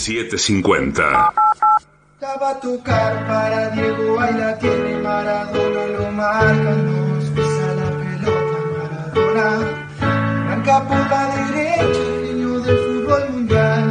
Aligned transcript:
750. 0.00 1.02
Va 2.40 2.50
a 2.50 2.60
tocar 2.60 3.26
para 3.26 3.68
Diego, 3.70 4.18
ahí 4.18 4.34
la 4.34 4.56
tiene 4.58 4.96
Maradona, 5.02 5.86
lo 5.86 6.10
marcan 6.12 6.86
dos, 6.86 7.24
pisa 7.30 7.74
la 7.74 7.88
pelota 8.00 8.58
Maradona, 8.76 9.48
arranca 10.46 10.76
por 10.88 11.10
la 11.10 11.22
derecha, 11.36 12.04
genio 12.24 12.60
del 12.60 12.78
fútbol 12.78 13.30
mundial, 13.30 13.84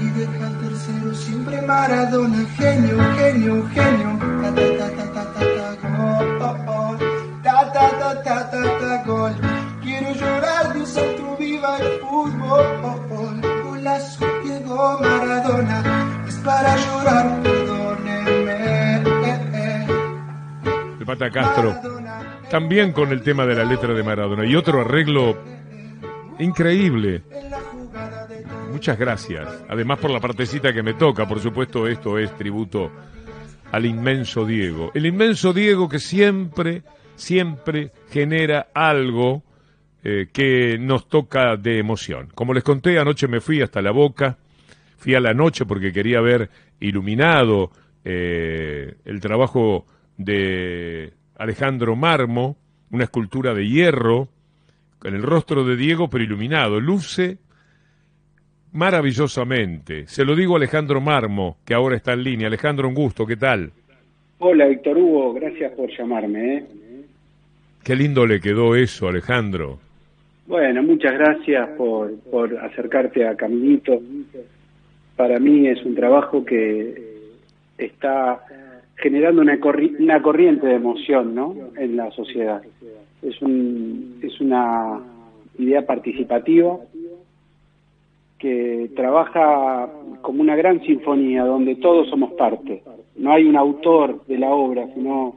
y 0.00 0.06
deja 0.18 0.46
el 0.48 0.56
tercero 0.58 1.14
siempre 1.14 1.62
Maradona, 1.62 2.44
genio, 2.56 2.98
genio, 3.16 3.68
genio, 3.74 4.18
ta 4.42 4.48
ta 4.54 4.66
ta 4.78 4.88
ta 5.14 5.24
ta 5.34 5.42
ta 5.56 5.68
gol, 5.96 6.26
oh, 6.42 6.56
oh, 6.66 6.96
ta 7.44 7.72
ta 7.72 7.86
ta 8.00 8.22
ta 8.24 8.50
ta 8.50 8.62
ta 8.80 9.02
gol, 9.06 9.34
quiero 9.82 10.12
llorar 10.14 10.72
de 10.72 10.80
un 10.80 10.86
salto 10.86 11.36
viva 11.38 11.76
el 11.78 12.00
fútbol, 12.00 12.64
Maradona, 14.74 16.24
es 16.26 16.34
para 16.36 16.76
llorar, 16.76 17.42
perdóneme. 17.42 19.04
El 20.98 21.06
Pata 21.06 21.30
Castro. 21.30 21.74
También 22.50 22.92
con 22.92 23.10
el 23.12 23.22
tema 23.22 23.46
de 23.46 23.54
la 23.54 23.64
letra 23.64 23.94
de 23.94 24.02
Maradona. 24.02 24.44
Y 24.46 24.56
otro 24.56 24.80
arreglo 24.80 25.36
increíble. 26.38 27.22
Muchas 28.72 28.98
gracias. 28.98 29.48
Además 29.68 29.98
por 29.98 30.10
la 30.10 30.20
partecita 30.20 30.72
que 30.72 30.82
me 30.82 30.94
toca. 30.94 31.26
Por 31.28 31.40
supuesto, 31.40 31.86
esto 31.86 32.18
es 32.18 32.34
tributo 32.36 32.90
al 33.70 33.86
inmenso 33.86 34.44
Diego. 34.44 34.90
El 34.94 35.06
inmenso 35.06 35.52
Diego 35.52 35.88
que 35.88 35.98
siempre, 35.98 36.82
siempre 37.14 37.92
genera 38.10 38.68
algo 38.74 39.42
eh, 40.02 40.28
que 40.32 40.78
nos 40.78 41.08
toca 41.08 41.56
de 41.56 41.78
emoción. 41.78 42.28
Como 42.34 42.52
les 42.52 42.64
conté, 42.64 42.98
anoche 42.98 43.28
me 43.28 43.40
fui 43.40 43.62
hasta 43.62 43.80
la 43.80 43.92
boca. 43.92 44.38
Fui 44.96 45.14
a 45.14 45.20
la 45.20 45.34
noche 45.34 45.64
porque 45.66 45.92
quería 45.92 46.20
ver 46.20 46.50
iluminado 46.80 47.70
eh, 48.04 48.94
el 49.04 49.20
trabajo 49.20 49.86
de 50.16 51.12
Alejandro 51.36 51.96
Marmo, 51.96 52.56
una 52.90 53.04
escultura 53.04 53.54
de 53.54 53.66
hierro, 53.66 54.28
con 54.98 55.14
el 55.14 55.22
rostro 55.22 55.64
de 55.64 55.76
Diego 55.76 56.08
pero 56.08 56.24
iluminado. 56.24 56.80
Luce 56.80 57.38
maravillosamente. 58.72 60.06
Se 60.06 60.24
lo 60.24 60.34
digo 60.34 60.54
a 60.54 60.56
Alejandro 60.58 61.00
Marmo, 61.00 61.56
que 61.64 61.74
ahora 61.74 61.96
está 61.96 62.12
en 62.12 62.24
línea. 62.24 62.48
Alejandro, 62.48 62.88
un 62.88 62.94
gusto, 62.94 63.26
¿qué 63.26 63.36
tal? 63.36 63.70
Hola, 64.38 64.66
Víctor 64.66 64.98
Hugo, 64.98 65.32
gracias 65.32 65.72
por 65.72 65.90
llamarme. 65.96 66.56
¿eh? 66.56 66.64
Qué 67.82 67.94
lindo 67.94 68.26
le 68.26 68.40
quedó 68.40 68.74
eso, 68.74 69.08
Alejandro. 69.08 69.78
Bueno, 70.46 70.82
muchas 70.82 71.14
gracias 71.14 71.68
por, 71.78 72.18
por 72.30 72.56
acercarte 72.58 73.26
a 73.26 73.36
Caminito. 73.36 74.00
Para 75.16 75.38
mí 75.38 75.68
es 75.68 75.84
un 75.84 75.94
trabajo 75.94 76.44
que 76.44 76.94
está 77.78 78.44
generando 78.96 79.42
una, 79.42 79.56
corri- 79.58 79.96
una 79.98 80.20
corriente 80.22 80.66
de 80.66 80.74
emoción 80.74 81.34
¿no? 81.34 81.54
en 81.76 81.96
la 81.96 82.10
sociedad. 82.12 82.62
Es, 83.22 83.40
un, 83.42 84.18
es 84.22 84.40
una 84.40 85.00
idea 85.58 85.86
participativa 85.86 86.78
que 88.38 88.90
trabaja 88.94 89.88
como 90.20 90.42
una 90.42 90.56
gran 90.56 90.80
sinfonía 90.82 91.44
donde 91.44 91.76
todos 91.76 92.08
somos 92.10 92.32
parte. 92.32 92.82
No 93.16 93.32
hay 93.32 93.44
un 93.44 93.56
autor 93.56 94.24
de 94.26 94.38
la 94.38 94.50
obra, 94.50 94.86
sino 94.94 95.36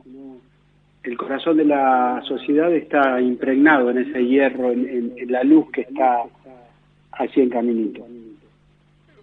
el 1.04 1.18
corazón 1.18 1.58
de 1.58 1.66
la 1.66 2.22
sociedad 2.28 2.74
está 2.74 3.22
impregnado 3.22 3.92
en 3.92 4.00
ese 4.00 4.26
hierro, 4.26 4.72
en 4.72 5.14
la 5.28 5.44
luz 5.44 5.72
que 5.72 5.82
está 5.82 6.24
así 7.14 7.40
en 7.42 7.50
caminito. 7.50 8.06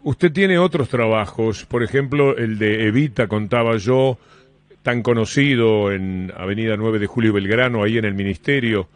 Usted 0.05 0.33
tiene 0.33 0.59
otros 0.59 0.91
trabajos, 0.91 1.65
por 1.65 1.83
ejemplo, 1.83 2.37
el 2.37 2.59
de 2.59 2.89
Evita, 2.89 3.27
contaba 3.27 3.79
yo, 3.79 4.19
tan 4.83 5.03
conocido 5.03 5.93
en 5.93 6.31
Avenida 6.37 6.77
9 6.77 6.99
de 6.99 7.07
Julio 7.07 7.33
Belgrano, 7.33 7.83
ahí 7.83 7.97
en 7.97 8.05
el 8.05 8.13
Ministerio, 8.13 8.87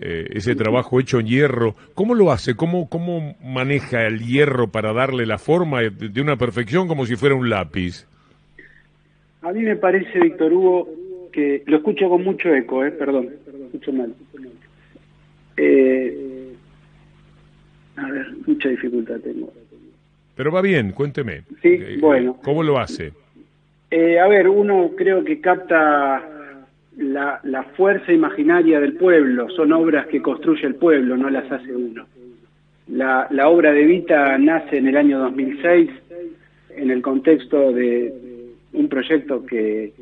eh, 0.00 0.26
ese 0.30 0.56
trabajo 0.56 0.98
hecho 0.98 1.20
en 1.20 1.28
hierro. 1.28 1.76
¿Cómo 1.94 2.16
lo 2.16 2.32
hace? 2.32 2.56
¿Cómo, 2.56 2.88
¿Cómo 2.88 3.36
maneja 3.40 4.04
el 4.04 4.18
hierro 4.18 4.66
para 4.66 4.92
darle 4.92 5.26
la 5.26 5.38
forma 5.38 5.80
de, 5.80 5.90
de 5.90 6.20
una 6.20 6.34
perfección 6.34 6.88
como 6.88 7.06
si 7.06 7.14
fuera 7.14 7.36
un 7.36 7.48
lápiz? 7.48 8.04
A 9.42 9.52
mí 9.52 9.62
me 9.62 9.76
parece, 9.76 10.18
Víctor 10.18 10.52
Hugo, 10.52 10.88
que 11.30 11.62
lo 11.66 11.76
escucho 11.76 12.08
con 12.08 12.24
mucho 12.24 12.52
eco, 12.52 12.84
eh, 12.84 12.90
perdón, 12.90 13.28
escucho 13.66 13.92
mal. 13.92 14.12
Eh, 15.56 16.52
a 17.94 18.10
ver, 18.10 18.26
mucha 18.44 18.70
dificultad 18.70 19.20
tengo. 19.20 19.52
Pero 20.38 20.52
va 20.52 20.62
bien, 20.62 20.92
cuénteme. 20.92 21.42
Sí, 21.62 21.68
Eh, 21.80 21.98
bueno. 22.00 22.36
¿Cómo 22.44 22.62
lo 22.62 22.78
hace? 22.78 23.12
Eh, 23.90 24.20
a 24.20 24.28
ver, 24.28 24.48
uno 24.48 24.92
creo 24.96 25.24
que 25.24 25.40
capta 25.40 26.22
la, 26.96 27.40
la 27.42 27.62
fuerza 27.76 28.12
imaginaria 28.12 28.78
del 28.78 28.92
pueblo, 28.94 29.50
son 29.50 29.72
obras 29.72 30.06
que 30.06 30.22
construye 30.22 30.64
el 30.64 30.76
pueblo, 30.76 31.16
no 31.16 31.28
las 31.28 31.50
hace 31.50 31.74
uno. 31.74 32.06
La, 32.86 33.26
la 33.30 33.48
obra 33.48 33.72
de 33.72 33.82
Vita 33.84 34.38
nace 34.38 34.78
en 34.78 34.86
el 34.86 34.96
año 34.96 35.18
2006 35.18 35.90
en 36.76 36.90
el 36.92 37.02
contexto 37.02 37.72
de 37.72 38.14
un 38.74 38.88
proyecto 38.88 39.44
que 39.44 39.92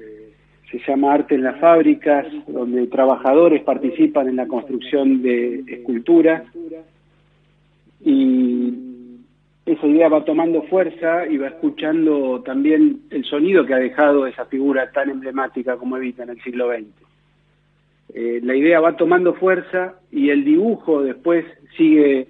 se 0.71 0.79
llama 0.87 1.15
Arte 1.15 1.37
en 1.37 1.45
las 1.45 1.59
Fábricas, 1.59 2.27
donde 2.47 2.87
trabajadores 2.89 3.63
participan 3.63 4.29
en 4.29 4.37
la 4.37 4.47
construcción 4.47 5.23
de 5.23 5.65
esculturas 5.67 6.43
y 8.05 8.86
esa 9.66 9.87
idea 9.88 10.09
va 10.09 10.25
tomando 10.25 10.62
fuerza 10.62 11.27
y 11.27 11.38
va 11.38 11.49
escuchando 11.49 12.41
también 12.43 13.00
el 13.10 13.25
sonido 13.25 13.66
que 13.66 13.75
ha 13.75 13.78
dejado 13.78 14.27
esa 14.28 14.47
figura 14.47 14.93
tan 14.93 15.10
emblemática 15.10 15.77
como 15.77 15.97
Evita 15.97 16.22
en 16.22 16.31
el 16.31 16.43
siglo 16.43 16.71
XX. 16.71 16.87
Eh, 18.15 18.41
la 18.44 18.54
idea 18.54 18.78
va 18.78 18.97
tomando 18.97 19.34
fuerza 19.34 19.97
y 20.12 20.31
el 20.31 20.44
dibujo 20.44 21.03
después 21.03 21.44
sigue 21.77 22.28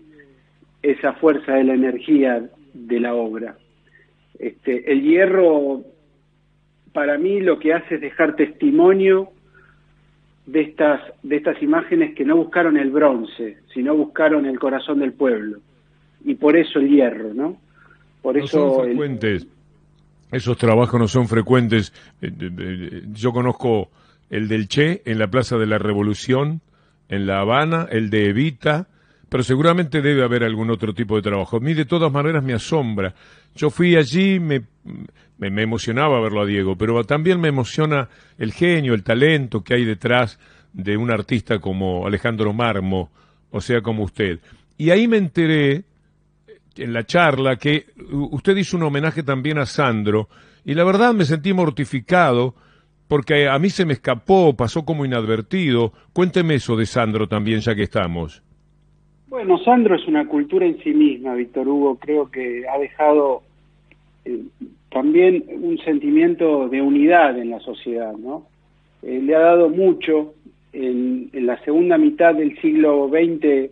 esa 0.83 1.13
fuerza 1.13 1.53
de 1.53 1.65
la 1.65 1.75
energía 1.75 2.49
de 2.73 3.01
la 3.01 3.15
obra. 3.15 3.57
Este, 4.39 4.91
el 4.91 5.03
hierro, 5.03 5.83
para 6.95 7.19
mí, 7.19 7.41
lo 7.41 7.59
que 7.59 7.75
hace 7.75 7.97
es 7.97 8.01
dejar 8.01 8.37
testimonio 8.37 9.29
de 10.47 10.63
estas, 10.63 11.03
de 11.23 11.37
estas 11.37 11.63
imágenes 11.63 12.15
que 12.15 12.25
no 12.25 12.37
buscaron 12.37 12.79
el 12.79 12.91
bronce, 12.91 13.59
sino 13.75 13.95
buscaron 13.95 14.47
el 14.47 14.59
corazón 14.59 15.01
del 15.01 15.13
pueblo. 15.13 15.59
Y 16.27 16.35
por 16.35 16.57
eso 16.57 16.79
el 16.81 16.89
hierro, 16.91 17.33
¿no? 17.33 17.57
Por 18.21 18.37
No 18.37 18.45
eso 18.45 18.59
son 18.75 18.81
el- 18.81 18.87
frecuentes. 18.91 19.47
Esos 20.33 20.59
trabajos 20.59 21.01
no 21.01 21.09
son 21.09 21.29
frecuentes. 21.29 21.93
Eh, 22.21 23.03
Yo 23.13 23.33
conozco 23.33 23.91
el 24.29 24.49
del 24.49 24.67
Che 24.69 25.03
en 25.05 25.19
la 25.19 25.29
Plaza 25.29 25.57
de 25.57 25.67
la 25.67 25.79
Revolución, 25.79 26.61
en 27.09 27.27
La 27.27 27.41
Habana, 27.41 27.87
el 27.91 28.11
de 28.11 28.27
Evita, 28.31 28.89
pero 29.29 29.43
seguramente 29.45 30.03
debe 30.03 30.25
haber 30.25 30.43
algún 30.43 30.71
otro 30.71 30.93
tipo 30.95 31.15
de 31.17 31.23
trabajo. 31.23 31.57
A 31.57 31.61
mí 31.61 31.75
de 31.75 31.85
todas 31.85 32.11
maneras 32.13 32.43
me 32.43 32.53
asombra. 32.55 33.15
Yo 33.55 33.71
fui 33.71 33.95
allí, 33.97 34.41
me, 34.41 34.63
me, 35.39 35.51
me 35.51 35.63
emocionaba 35.63 36.21
verlo 36.21 36.43
a 36.43 36.47
Diego, 36.47 36.77
pero 36.77 37.03
también 37.05 37.41
me 37.41 37.49
emociona 37.49 38.09
el 38.39 38.53
genio, 38.53 38.95
el 38.95 39.05
talento 39.05 39.63
que 39.63 39.75
hay 39.75 39.85
detrás 39.85 40.39
de 40.73 40.97
un 40.97 41.11
artista 41.13 41.61
como 41.61 42.05
Alejandro 42.07 42.53
Marmo, 42.53 43.11
o 43.53 43.61
sea, 43.61 43.81
como 43.81 44.03
usted. 44.03 44.41
Y 44.77 44.91
ahí 44.91 45.07
me 45.09 45.17
enteré 45.17 45.85
en 46.77 46.93
la 46.93 47.05
charla 47.05 47.57
que 47.57 47.87
usted 48.11 48.57
hizo 48.57 48.77
un 48.77 48.85
homenaje 48.85 49.23
también 49.23 49.59
a 49.59 49.67
Sandro 49.67 50.29
y 50.65 50.75
la 50.75 50.85
verdad 50.85 51.15
me 51.15 51.25
sentí 51.25 51.53
mortificado 51.53 52.55
porque 53.09 53.49
a 53.49 53.59
mí 53.59 53.71
se 53.71 53.87
me 53.87 53.93
escapó, 53.93 54.55
pasó 54.57 54.85
como 54.85 55.05
inadvertido. 55.05 55.93
Cuénteme 56.13 56.57
eso 56.57 56.77
de 56.77 56.87
Sandro 56.87 57.29
también 57.29 57.61
ya 57.61 57.75
que 57.75 57.85
estamos. 57.85 58.43
Bueno, 59.29 59.59
Sandro 59.59 59.95
es 59.95 60.07
una 60.07 60.27
cultura 60.27 60.67
en 60.67 60.79
sí 60.83 60.93
misma, 60.93 61.35
Víctor 61.35 61.69
Hugo. 61.69 61.97
Creo 61.97 62.31
que 62.31 62.65
ha 62.69 62.79
dejado 62.79 63.43
eh, 64.25 64.41
también 64.91 65.45
un 65.61 65.79
sentimiento 65.79 66.69
de 66.69 66.81
unidad 66.81 67.39
en 67.39 67.51
la 67.51 67.61
sociedad, 67.61 68.13
¿no? 68.15 68.47
Eh, 69.03 69.21
le 69.23 69.35
ha 69.35 69.41
dado 69.41 69.69
mucho. 69.69 70.35
En, 70.73 71.31
en 71.33 71.47
la 71.47 71.59
segunda 71.65 71.97
mitad 71.97 72.35
del 72.35 72.61
siglo 72.61 73.09
XX, 73.09 73.71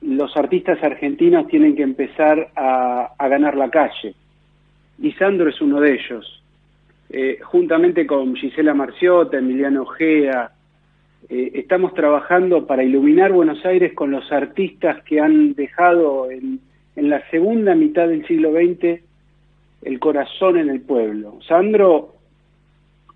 los 0.00 0.36
artistas 0.36 0.82
argentinos 0.82 1.48
tienen 1.48 1.74
que 1.74 1.82
empezar 1.82 2.50
a, 2.54 3.14
ganar 3.28 3.56
la 3.56 3.70
calle. 3.70 4.14
Y 5.00 5.12
Sandro 5.12 5.48
es 5.48 5.60
uno 5.60 5.80
de 5.80 5.94
ellos. 5.94 6.42
Eh, 7.10 7.38
juntamente 7.42 8.06
con 8.06 8.34
Gisela 8.34 8.74
Marciota, 8.74 9.38
Emiliano 9.38 9.82
Ojea, 9.82 10.50
eh, 11.28 11.50
estamos 11.54 11.94
trabajando 11.94 12.66
para 12.66 12.84
iluminar 12.84 13.32
Buenos 13.32 13.64
Aires 13.64 13.92
con 13.94 14.10
los 14.10 14.30
artistas 14.30 15.02
que 15.04 15.20
han 15.20 15.54
dejado 15.54 16.30
en, 16.30 16.60
en 16.96 17.10
la 17.10 17.28
segunda 17.30 17.74
mitad 17.74 18.08
del 18.08 18.26
siglo 18.26 18.52
XX 18.52 19.02
el 19.82 20.00
corazón 20.00 20.58
en 20.58 20.70
el 20.70 20.80
pueblo. 20.80 21.38
Sandro 21.46 22.14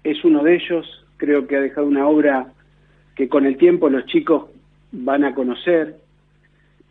es 0.05 0.25
uno 0.25 0.43
de 0.43 0.57
ellos, 0.57 1.05
creo 1.17 1.47
que 1.47 1.57
ha 1.57 1.61
dejado 1.61 1.87
una 1.87 2.07
obra 2.09 2.53
que 3.15 3.29
con 3.29 3.47
el 3.47 3.57
tiempo 3.57 3.89
los 3.89 4.07
chicos 4.07 4.51
van 4.93 5.25
a 5.25 5.35
conocer. 5.35 5.97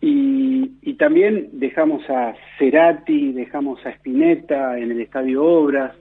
Y, 0.01 0.71
y, 0.81 0.93
también 0.95 1.49
dejamos 1.53 2.01
a 2.09 2.33
Cerati, 2.57 3.33
dejamos 3.33 3.85
a 3.85 3.91
Spinetta 3.91 4.77
en 4.79 4.91
el 4.91 5.01
Estadio 5.01 5.43
Obras. 5.43 5.93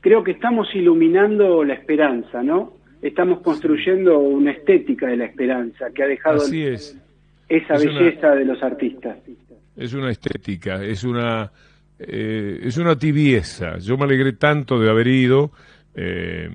Creo 0.00 0.24
que 0.24 0.30
estamos 0.30 0.74
iluminando 0.74 1.62
la 1.62 1.74
esperanza, 1.74 2.42
¿no? 2.42 2.72
Estamos 3.02 3.40
construyendo 3.40 4.18
una 4.18 4.52
estética 4.52 5.06
de 5.06 5.18
la 5.18 5.26
esperanza 5.26 5.90
que 5.94 6.02
ha 6.02 6.06
dejado 6.06 6.42
es. 6.44 6.98
esa 7.48 7.74
belleza 7.74 8.34
de 8.34 8.44
los 8.44 8.62
artistas. 8.62 9.18
Es 9.76 9.94
una 9.94 10.10
estética, 10.10 10.82
es 10.82 11.04
una, 11.04 11.50
eh, 11.98 12.60
es 12.62 12.76
una 12.76 12.96
tibieza. 12.96 13.78
Yo 13.78 13.96
me 13.96 14.04
alegré 14.04 14.32
tanto 14.34 14.78
de 14.78 14.90
haber 14.90 15.06
ido, 15.06 15.50
eh, 15.94 16.50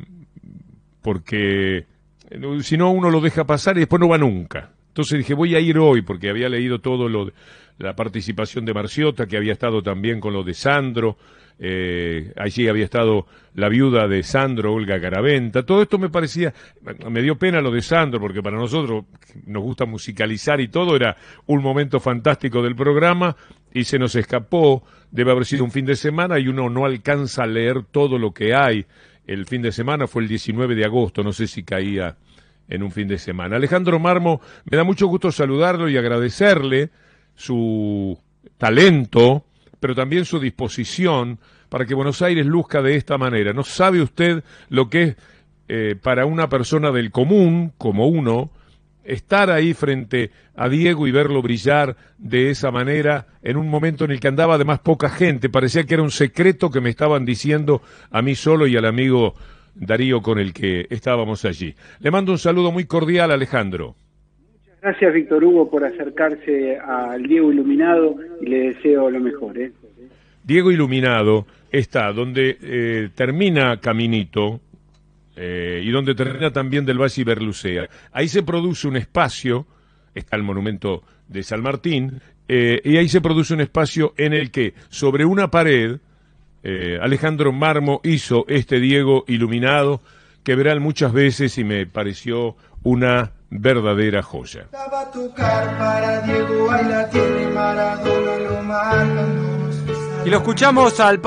porque 1.02 1.86
eh, 2.30 2.60
si 2.62 2.78
no 2.78 2.92
uno 2.92 3.10
lo 3.10 3.22
deja 3.22 3.46
pasar 3.46 3.78
y 3.78 3.82
después 3.82 4.00
no 4.00 4.10
va 4.10 4.18
nunca. 4.18 4.75
Entonces 4.96 5.18
dije, 5.18 5.34
voy 5.34 5.54
a 5.56 5.60
ir 5.60 5.78
hoy, 5.78 6.04
porque 6.04 6.30
había 6.30 6.48
leído 6.48 6.80
todo 6.80 7.10
lo 7.10 7.26
de 7.26 7.34
la 7.80 7.98
participación 7.98 8.64
de 8.64 8.74
Marciota, 8.74 9.28
que 9.28 9.36
había 9.36 9.52
estado 9.52 9.84
también 9.84 10.22
con 10.22 10.32
lo 10.32 10.42
de 10.42 10.54
Sandro, 10.54 11.18
eh, 11.60 12.32
allí 12.38 12.70
había 12.70 12.86
estado 12.86 13.28
la 13.56 13.68
viuda 13.68 14.08
de 14.08 14.24
Sandro, 14.24 14.72
Olga 14.74 15.02
Caraventa. 15.02 15.64
Todo 15.64 15.82
esto 15.82 15.98
me 15.98 16.08
parecía, 16.08 16.54
me 17.10 17.22
dio 17.22 17.38
pena 17.38 17.60
lo 17.60 17.72
de 17.72 17.82
Sandro, 17.82 18.22
porque 18.22 18.42
para 18.42 18.56
nosotros 18.56 19.04
nos 19.46 19.64
gusta 19.64 19.86
musicalizar 19.86 20.62
y 20.62 20.70
todo, 20.70 20.96
era 20.96 21.18
un 21.46 21.62
momento 21.62 22.00
fantástico 22.00 22.62
del 22.62 22.78
programa 22.78 23.36
y 23.74 23.84
se 23.84 24.00
nos 24.00 24.16
escapó. 24.16 24.82
Debe 25.12 25.32
haber 25.32 25.44
sido 25.44 25.66
un 25.66 25.72
fin 25.72 25.86
de 25.86 25.98
semana 25.98 26.40
y 26.40 26.48
uno 26.48 26.70
no 26.70 26.86
alcanza 26.86 27.44
a 27.44 27.48
leer 27.48 27.84
todo 27.84 28.18
lo 28.18 28.32
que 28.32 28.56
hay. 28.56 28.86
El 29.28 29.46
fin 29.46 29.62
de 29.62 29.74
semana 29.74 30.08
fue 30.08 30.22
el 30.22 30.30
19 30.30 30.74
de 30.74 30.86
agosto, 30.86 31.22
no 31.22 31.34
sé 31.34 31.48
si 31.48 31.64
caía 31.64 32.16
en 32.68 32.84
un 32.84 32.92
fin 32.92 33.08
de 33.08 33.18
semana. 33.18 33.56
Alejandro 33.56 34.00
Marmo, 34.00 34.42
me 34.70 34.78
da 34.78 34.84
mucho 34.84 35.08
gusto 35.08 35.32
saludarlo 35.32 35.90
y 35.90 35.98
agradecerle 35.98 36.90
su 37.36 38.18
talento, 38.58 39.46
pero 39.80 39.96
también 39.96 40.26
su 40.26 40.40
disposición 40.40 41.40
para 41.70 41.86
que 41.86 41.94
Buenos 41.94 42.22
Aires 42.22 42.46
luzca 42.46 42.82
de 42.82 42.96
esta 42.96 43.18
manera. 43.18 43.54
No 43.54 43.64
sabe 43.64 44.02
usted 44.02 44.44
lo 44.70 44.90
que 44.90 45.04
es 45.04 45.16
eh, 45.68 45.96
para 46.00 46.26
una 46.26 46.48
persona 46.48 46.92
del 46.92 47.12
común, 47.12 47.74
como 47.78 48.08
uno, 48.08 48.52
estar 49.04 49.50
ahí 49.50 49.74
frente 49.74 50.32
a 50.56 50.70
Diego 50.70 51.08
y 51.08 51.12
verlo 51.12 51.42
brillar 51.42 51.96
de 52.20 52.52
esa 52.52 52.70
manera 52.72 53.28
en 53.42 53.58
un 53.58 53.70
momento 53.70 54.06
en 54.06 54.12
el 54.12 54.20
que 54.20 54.28
andaba 54.28 54.56
además 54.56 54.80
poca 54.80 55.10
gente. 55.10 55.50
Parecía 55.50 55.84
que 55.84 55.96
era 55.96 56.04
un 56.04 56.12
secreto 56.12 56.70
que 56.70 56.82
me 56.82 56.90
estaban 56.92 57.26
diciendo 57.26 57.82
a 58.12 58.22
mí 58.22 58.36
solo 58.36 58.68
y 58.68 58.78
al 58.78 58.86
amigo 58.86 59.34
Darío 59.76 60.22
con 60.22 60.40
el 60.40 60.54
que 60.54 60.88
estábamos 60.90 61.46
allí. 61.46 61.76
Le 62.00 62.12
mando 62.12 62.32
un 62.32 62.38
saludo 62.38 62.72
muy 62.72 62.86
cordial, 62.86 63.32
Alejandro. 63.32 63.96
Muchas 64.52 64.82
gracias, 64.82 65.14
Víctor 65.14 65.44
Hugo, 65.44 65.70
por 65.70 65.84
acercarse 65.84 66.78
al 66.78 67.24
Diego 67.24 67.52
Iluminado 67.52 68.16
y 68.42 68.46
le 68.46 68.74
deseo 68.74 69.10
lo 69.10 69.20
mejor. 69.20 69.58
¿eh? 69.58 69.72
Diego 70.44 70.72
Iluminado 70.72 71.46
está 71.72 72.12
donde 72.14 72.58
eh, 72.62 73.10
termina 73.16 73.80
Caminito 73.80 74.62
eh, 75.36 75.82
y 75.84 75.92
donde 75.92 76.16
termina 76.16 76.52
también 76.52 76.86
del 76.86 77.02
Valle 77.02 77.24
Berlucea. 77.24 77.90
Ahí 78.12 78.28
se 78.28 78.44
produce 78.44 78.88
un 78.88 78.96
espacio, 78.96 79.66
está 80.14 80.38
el 80.38 80.44
monumento 80.44 81.04
de 81.28 81.44
San 81.44 81.62
Martín, 81.62 82.22
eh, 82.48 82.80
y 82.84 82.98
ahí 82.98 83.10
se 83.10 83.22
produce 83.22 83.54
un 83.54 83.62
espacio 83.62 84.14
en 84.18 84.34
el 84.34 84.52
que 84.52 84.74
sobre 84.90 85.26
una 85.26 85.50
pared 85.50 85.98
eh, 86.68 86.98
Alejandro 87.00 87.52
Marmo 87.52 88.02
hizo 88.04 88.46
este 88.48 88.80
Diego 88.80 89.24
iluminado 89.28 90.02
que 90.44 90.56
verán 90.56 90.82
muchas 90.82 91.14
veces 91.14 91.60
y 91.60 91.64
me 91.64 91.86
pareció 91.86 92.56
una 92.82 93.34
verdadera 93.52 94.24
joya. 94.24 94.66
Y 100.26 100.30
lo 100.32 100.38
escuchamos 100.38 101.00
al 101.00 101.22